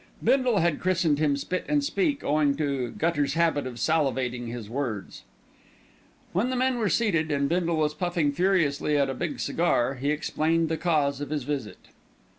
Bindle 0.23 0.57
had 0.57 0.79
christened 0.79 1.19
him 1.19 1.37
Spit 1.37 1.63
and 1.69 1.83
Speak 1.83 2.23
owing 2.23 2.57
to 2.57 2.89
Gugger's 2.97 3.35
habit 3.35 3.67
of 3.67 3.75
salivating 3.79 4.47
his 4.47 4.67
words. 4.67 5.21
When 6.33 6.49
the 6.49 6.55
men 6.55 6.79
were 6.79 6.89
seated, 6.89 7.29
and 7.29 7.47
Bindle 7.47 7.77
was 7.77 7.93
puffing 7.93 8.31
furiously 8.31 8.97
at 8.97 9.11
a 9.11 9.13
big 9.13 9.39
cigar, 9.39 9.93
he 9.93 10.09
explained 10.09 10.69
the 10.69 10.75
cause 10.77 11.21
of 11.21 11.29
his 11.29 11.43
visit. 11.43 11.77